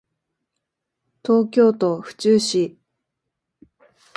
[1.23, 2.75] 東京都府中市